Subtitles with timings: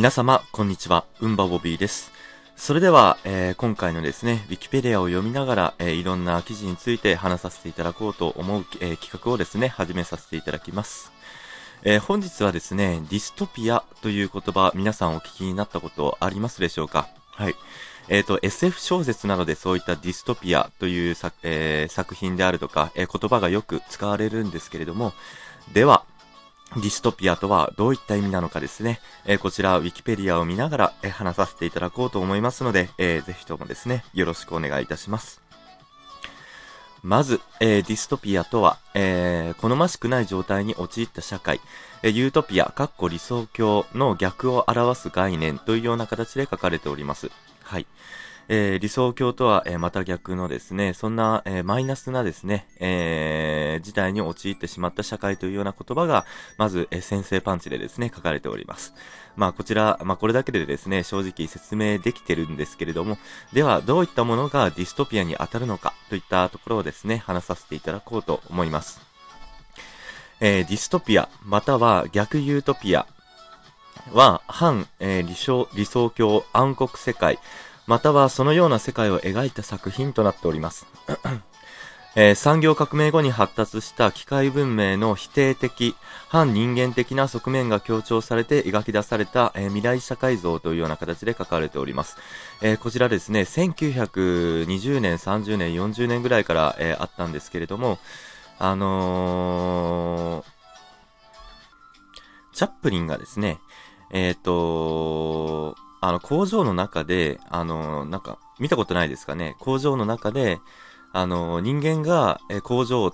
[0.00, 1.04] 皆様、こんにちは。
[1.20, 2.10] うんばボビーです。
[2.56, 11.12] それでは、えー、今回のですね、ウィキペディアを読みながら、えー、いろんな記事について話させていただこうと思う、えー、企画をですね、始めさせていただきます。
[11.82, 17.06] え本日はですね、ディストピアという言葉、皆さんお聞きになったことありますでしょうか？
[17.32, 17.54] はい。
[18.08, 25.12] えっ、と、SF 小説などでそういったディストピアという作,、え作品であるとか、え言葉がよく使われるんですけれども、
[25.74, 26.04] では、
[26.76, 35.42] ディストピアとはどういった意味なのかですね、えー、こちらウィキペディアを見ながら、えー、話させていただこうと思いますので、えー、ぜひともですね、よろしくお願いいたします。
[37.02, 41.60] まず、えー、ディストピアとは、えー、好ましくない状態に陥った社会、
[42.02, 47.30] えー、ユートピア、かっこ理想郷の逆を表す概念というような形で書かれております。
[47.62, 47.86] はい。
[48.52, 56.26] えー、理想郷とは、えー、また逆のですね、そんな、えー、マイナスなですね、えー、事態に陥ってしまった社会というような言葉が、
[56.58, 58.92] まず、え、先制パンチでですね、書かれております。
[59.36, 63.18] まあ、こちら、まあ、これだけでですね、正直説明できてるんですけれども、
[63.52, 69.00] では、どういったものがディストピアに当たるのか、といったところをですね、話させていただこうと思います。
[70.40, 73.06] え、ディストピア、または逆ユートピア
[74.12, 77.38] は、反、え、理想、理想郷、暗黒世界、
[77.90, 80.86] またはそのような世界を描いた作品となっております。
[82.14, 85.96] えー、産業革命後に発達した機械文明の否定的、
[86.28, 92.16] 反人間的な側面が強調されて描き出された、えー、未来社会像というような形で書かれております。
[92.62, 97.98] えー、こちらですね、1920年、30年、40年ぐらいから、えあったんですけれども、
[98.60, 100.44] あの
[102.52, 103.58] チャップリンがですね、
[104.12, 109.56] えっ、とあの、工場の中で、あの、なんか、見たことないですかね？
[109.58, 110.58] 工場の中で、
[111.12, 113.12] あの、人間が、工場を、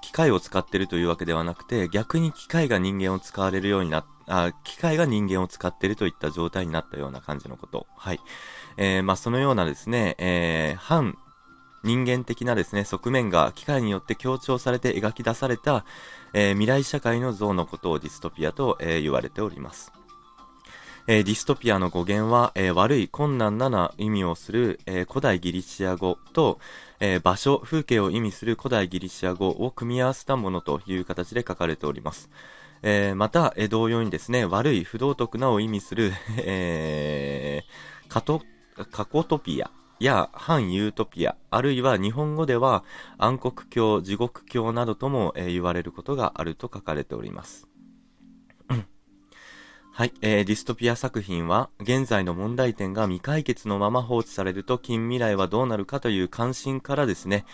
[0.00, 7.86] 機械を使ってるというわけではなくて、逆に機械が人間を使われるようになっあ、機械が人間を使ってるといった状態になったような感じのこと。
[7.96, 8.20] はい。
[8.76, 11.16] えー、まあ、そのようなですね、えー、反
[11.82, 15.84] 人間的なですね、側面が機械によって強調されて描き出された、
[16.34, 19.97] えー、未来社会の像のことをディストピアと、えー、言われております。
[21.10, 26.60] えー、ディストピアの語源は、えー、悪い、困難なな意味をする、えー、古代ギリシア語と、
[27.00, 32.28] え場所、風景を意味する古代ギリシア語を組み合わせたものという形で書かれております。
[32.82, 37.62] えまた、え同様にですね、悪い、不道徳なを意味する、え
[38.10, 38.42] カト、
[38.90, 39.70] カコトピア
[40.00, 42.84] や反ユートピア、あるいは日本語では
[43.16, 47.66] 暗黒教、地獄教などとも、え言われることがあると書かれております。
[49.98, 57.44] はい、えー、ディストピア作品は、現在の問題点が未解決のまま放置されると近未来はどうなるかという関心からですね、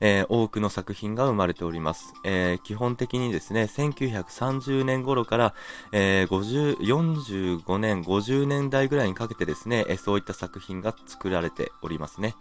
[0.00, 2.12] えー、多くの作品が生まれております。
[2.22, 5.54] えー、基本的にですね、1930年頃から、
[5.92, 12.34] えー、50、45年、50年代ぐらいにかけてですね、えそういった作品が作られておりますね。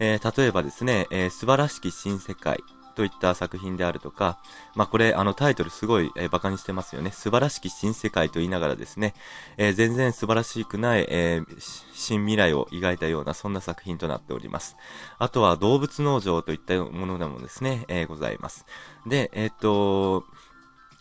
[0.00, 4.38] え例えばですね、え素晴らしき新世界、といった作品であるとか、
[4.74, 7.10] まあ、これ、あのタイトルすごい、えー、バカにしてますよね。
[7.10, 9.14] 素晴らしき新世界と言いながらですね、
[9.56, 11.56] えー、全然素晴らしくない、えー、
[11.92, 14.76] 新未来を描いたような、そんな作品となっております。
[15.18, 18.66] あとは動物農場といったものでもですね、えー、ございます。
[19.06, 20.24] で、えっと、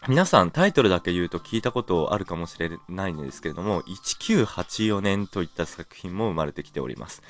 [0.10, 7.22] 皆さんタイトルだけ言うと聞いたことあるかもしれないんですけれども、1984年といった作品も生まれてきております。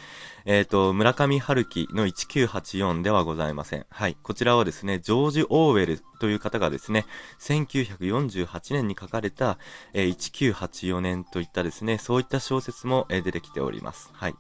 [0.46, 3.86] えっ、ー、と、村上春樹の1984ではございません。
[3.92, 4.18] はい。
[4.24, 7.06] こちらはですね、ジョージ・オーウェルという方がですね、
[7.42, 9.60] 1948年に書かれた、
[9.94, 14.10] えー、1984年といったですね、そういった小説も、えー、出てきております。
[14.14, 14.36] はい。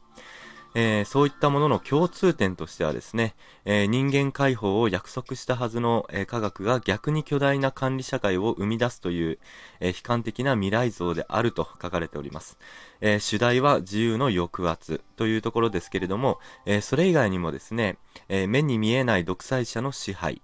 [0.75, 3.35] えー、そういったものの共通点としてはですね、
[3.65, 9.39] えー、人間解放を約束したはずの、えー、科学が逆に巨大な管理社会を生み出すという、
[9.79, 12.57] え悲観的な未来像であると書かれております。
[13.01, 17.97] え主題は自由の抑圧というところですけれども、えそれ以外にもですね、
[18.29, 20.41] え目に見えない独裁者の支配、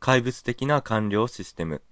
[0.00, 1.82] 怪物的な官僚システム、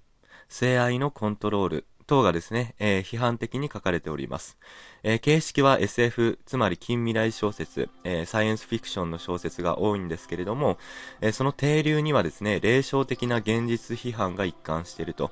[0.49, 4.59] 性愛のコントロール、等がですね、えー、批判的に書かれております。
[5.05, 10.79] えー、形式は SF、つまり近未来小説、えー、サイエンスフィクションの小説が多いんですけれども、
[11.21, 15.31] えその定流にはですね、霊障的な現実批判が一貫していると。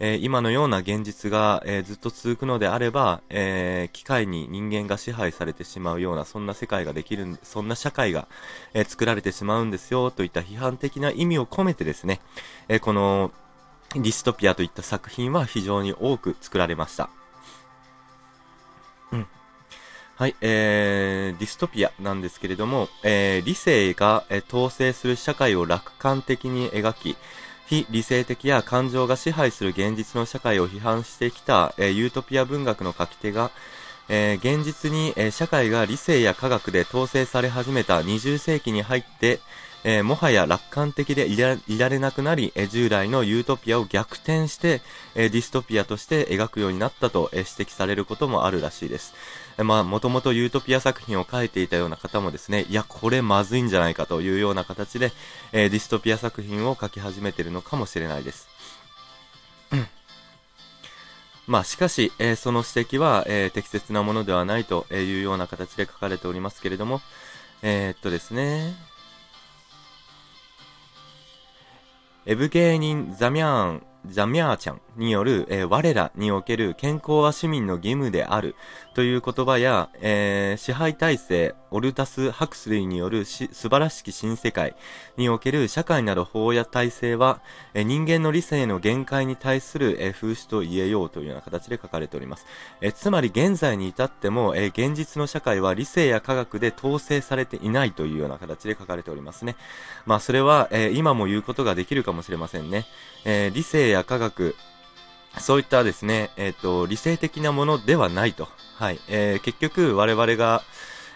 [0.00, 8.28] え今のような現実が、えずっと続くのであれば、え機械に人間が支配されてしまうような、そんな世界ができる、そんな社会が、
[8.74, 12.20] え作られてしまうんですよ、といった批判的な意味を込めてですね、
[12.68, 13.32] えこの、
[13.94, 17.08] ディストピアといった作品は非常に多く作られました。
[19.12, 19.26] うん。
[20.16, 27.16] はい、えー、ディストピアなんですけれども、えー、理性が、えー、統制する社会を楽観的に描き、
[27.66, 33.50] 非理性的や感情が支配する現実の社会を批判してきた、えー、ユートピア文学の書き手が、
[34.08, 39.40] えー、現実に、えー、社会が理性や科学で統制され始めた20世紀に入って、
[39.84, 44.80] えー、もはや楽観的でいられなくなり、えー、従来のユートピアを逆転して、
[45.14, 49.14] えー、ディストピアとして描くようになったと、えー、指摘されることもあるらしいです。
[49.56, 55.12] えー、まあ、もともとユートピア作品を書いていたような方もですね、いや、これまずいんじゃないかというような形で、
[55.52, 58.48] えー、ディストピア作品を書き始めているのかもしれないです。
[61.48, 67.00] まあ、しかし、えー、その指摘は、えー、適切なものではないというような形で書かれておりますけれども、
[67.62, 68.74] えー、っとですね、
[72.30, 74.82] エブ芸人・ザミャーンザミャーちゃん。
[74.98, 78.56] による、えー、我らにおける健康は市民の義務である
[78.94, 84.74] という言葉や、えー、支配体制、オルタス・ハクスリーによる素晴らしき新世界
[85.16, 87.40] における社会など法や体制は、
[87.74, 92.46] えー、人間の理性の限界に対する、え風刺と言えようというような形で書かれております。
[92.80, 99.54] えつまり現在に至っても、え現実の社会は理性や科学で統制されていないというような形で書かれておりますね。
[100.06, 102.86] まあそれは、え今も言うことができるかもしれませんね。
[103.24, 104.56] え理性や科学、
[105.38, 108.48] そういったですね、えっ、ー、と、理性的なものではないと。
[108.76, 109.00] はい。
[109.08, 110.62] えー、結局、我々が、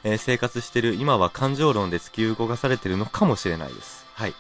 [0.05, 4.05] えー、生活してる今は感情論で突き動かされてるのかもしれないです。
[4.15, 4.35] はい。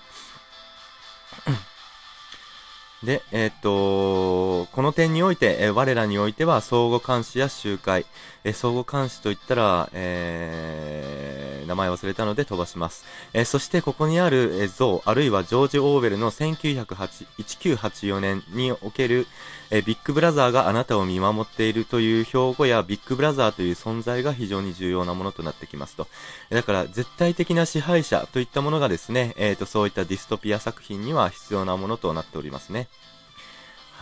[3.04, 8.06] で、えっ、と、この点において、え我らにおいては相互監視や集会、
[8.44, 13.04] え相互監視といったら、えー、名前忘れたので飛ばします。
[13.32, 19.26] えそしてここにある、え像、あるいはジョージ・オーベルの1984年における、
[19.72, 26.06] えビッグブラザーがあなたを見守っているという標語やビッグブラザーという存在が非常に重要なものとなってきますと。
[26.50, 32.86] だから絶対的な支配者といったものがですね、えーと、そういったディストピア作品には必要なものとなっておりますね。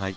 [0.00, 0.17] はい。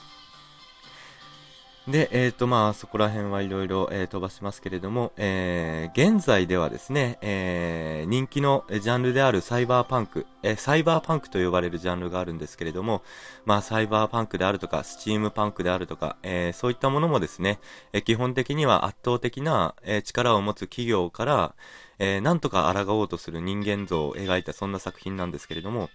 [1.89, 13.01] で、えっ、ー、と、まあ、そこら辺はいろいろ、飛ばしますけれども、えー、現在ではですね、えー、人気のジャンルであるサイバーパンク、え、サイバーパンクと呼ばれるジャンルがあるんですけれども、
[13.43, 17.59] まあ、サイバーパンクであるとか、スチームパンクであるとか、え、そういったものもですね、
[17.91, 21.55] え、基本的には圧倒的な、え、力を持つ企業から、
[21.99, 25.89] えー、なんとか抗おうとする人間像を描いたそんな作品なんですけれども、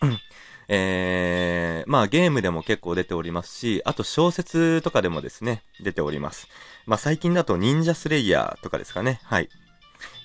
[0.70, 1.47] えー、
[1.88, 6.46] まあゲームでも結構出ておりますし、あと小説とかでもですね、出ております。
[6.86, 9.20] まあ最近だと忍者スレイヤーとかですかね。
[9.24, 9.48] はい。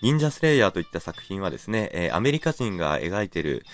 [0.01, 3.65] 忍者スレイヤーといった作品はですね、えー、アメリカ人が描いてる、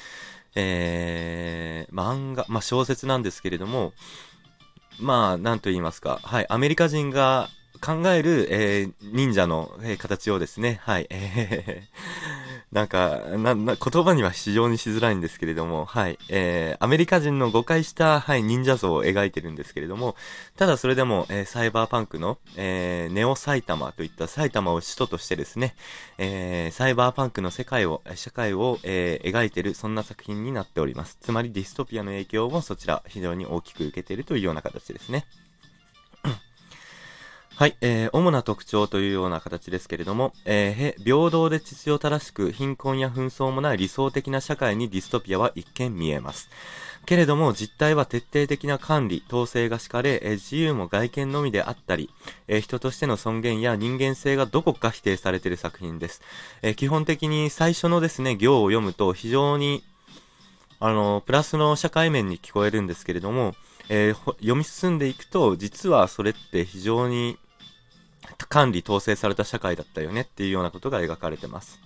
[0.56, 3.94] えー、漫画、まあ小説なんですけれども、
[5.00, 7.50] まあ、なんと言いますか、はい、アメリカ人が
[7.82, 12.39] 考える、えー、忍者の、えー、形をですね、はい、えー
[12.71, 20.16] なんか、な、な、言葉には非常にしづらいんですけれども、はい、えー、アメリカ人の誤解した、はい、忍者像を描いてるんですけれども、
[20.56, 25.75] ただそれでも、えー、サイバーパンクの、えー、ネオ埼玉といった埼玉を首都としてですね、
[26.19, 31.18] えー、サイバーパンクの世界を、社会を、えー、描いてる、そんな作品になっております。
[31.19, 35.25] つまりディストピアの影響もそちら、非常に大きく受けているというような形ですね。
[37.60, 46.50] はい、えー、主な特徴というような形ですけれども、えー、平等で秩序正しく貧困や紛争もない理想的な社会にディストピアは一見見えます。
[47.06, 52.10] けれども実態は徹底的な管理、統制が敷かれ、えー、自由も外見のみであったり、
[52.48, 56.22] えー、人としての尊厳や人間性がどこか否定されている作品です。
[56.62, 59.83] えー、基本的に最初のですね、行を読むと非常に
[60.80, 63.54] あの、プラスの社会面に聞こえるんですけれども、
[63.90, 67.38] えー、読み進んでいくと、実はそれって非常に
[68.50, 71.80] 管理統制された社会だったよねっていうようなことが描かれてます。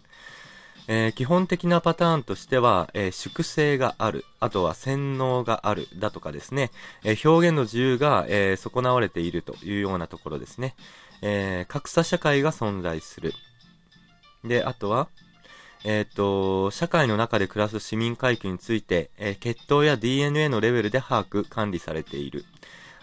[0.88, 6.72] えー、基本的なパターンとしては、えー、粛清がある、あとは洗脳がある、だとかですね、
[7.04, 10.76] えー、表現の自由が、え損なわれているというようなところですね。
[11.22, 13.34] え格差社会が存在する。
[14.44, 15.08] で、あとは、
[15.86, 22.44] えっ、と、社会の中で暮らす市民階級について、え血統や DNA のレベルで把握、管理されている。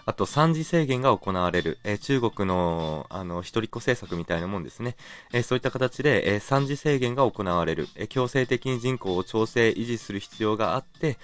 [0.07, 4.97] あと3次制限が行われる、えー、中国の、あの、一人っ子政策みたいなもんですね。
[5.33, 11.19] えー、そういった形で、えー、3次制限が行われる、え強制的に人口を調整、維持する必要があって、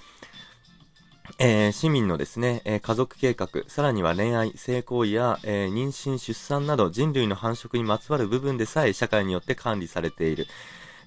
[1.38, 10.46] え、市民のですね、え、家族計画、さらには恋愛、性行為や、え、妊娠、出産など人類の繁殖にまつわる部分でさえ社会によって管理されている。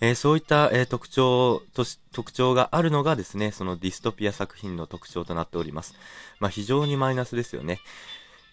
[0.01, 5.95] えー、そういった、えー、特徴とし、特徴があるのがですね、そのディストピア作品の特徴となっております。
[6.39, 7.79] まあ、非常にマイナスですよね。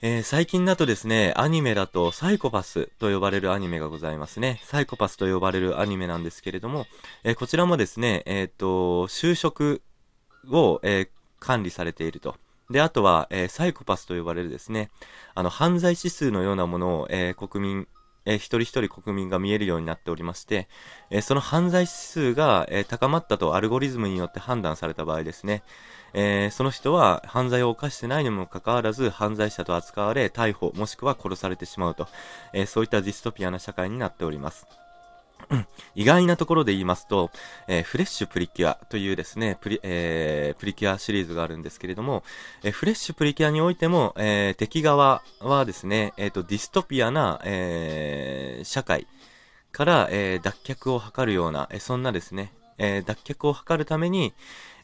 [0.02, 4.60] えー、最近だとですね、アニメだとサイコパスと呼ばれるアニメがございますね。
[4.64, 6.86] サイコパスと呼ばれるアニメなんですけれども、
[7.24, 9.82] えー、こちらもですね、えっ、ー、と、就職
[10.50, 12.36] を、え管理されていると。
[12.70, 14.90] で、あとは、え、サイコパスと呼ばれるですね、
[15.34, 17.88] あの、犯罪指数のようなものを、え、国民、
[18.26, 20.68] えー、一人一人国民が見えるようになっておりまして、
[21.10, 25.62] えー、その犯罪指数が、えー、高まったとアルゴリズムによって判断された場合ですね、
[26.12, 32.08] え、その人は犯罪を犯してないにもかかわらず犯罪者と扱われ逮捕もしくは殺されてしまうと、
[32.52, 34.66] え、そういったディストピアな社会になっております。
[35.94, 37.30] 意外なところで言いますと、
[37.68, 42.22] えー、フレッシュプリキュアというですね、プリ、えー、プリキュアシリーズがあるんですけれども、
[42.62, 49.06] えー、フレッシュプリキュアにおいても、えー、敵側はですね、えっ、ー、と、ディストピアな、えー、社会
[49.72, 54.32] から、えー、脱却を図るような、えー、そんなですね、えー、脱却を図るために、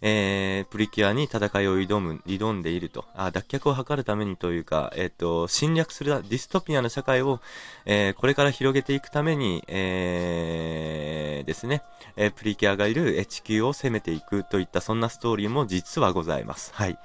[0.04, 3.04] えー、プリキュアに戦いを挑む、挑んでいると。
[3.14, 7.40] あ脱却を図るためにというか、えっ、ー、と、侵略するディストピアの社会を、
[7.86, 11.82] えー、これから広げていくために、えー、ですね、
[12.16, 16.72] え、プリキュアがいる地球を攻めていくといったそんなストーリーも実はございます。
[16.74, 16.98] はい。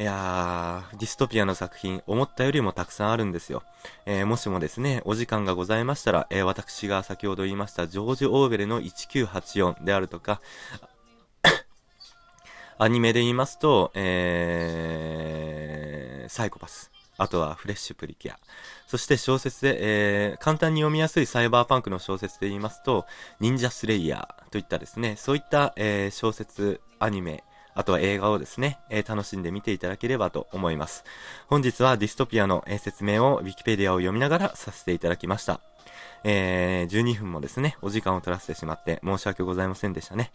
[0.00, 3.62] いやー、ディストピアの作品、思ったよりもたくさんあるんですよ。
[4.06, 10.40] えー、もしもですね、お時間がございましたら、えー、私が先ほど言いました、ジョージ・オーベルの1984であるとか、
[12.80, 16.90] アニメで言いますと、えー、サイコパス。
[17.18, 18.38] あとはフレッシュプリキュア。
[18.86, 23.04] そして小説で、えー、簡単に読みやすいサイバーパンクの小説で言いますと、
[23.38, 31.04] 忍者スレイヤーといったですね、そういった、えー、小説、アニメ、あとは映画をですね、えー、楽しんで見ていただければと思います。
[31.46, 35.60] 本日はディストピアの、えー、説明を Wikipedia を読みながらさせていただきました。
[36.24, 40.32] えー、12分もですね、お時間を取らせてしまって申し訳ございませんでしたね。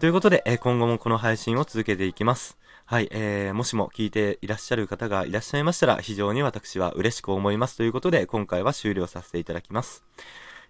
[0.00, 2.58] ということで、えー、今後もこの配信を続けていきます。
[2.84, 10.04] はい、えー、もしも聞いていらっしゃる方がいらっしゃいましたら、非常に私は嬉しく思いますということで、今回は終了させていただきます。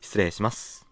[0.01, 0.88] 失礼します。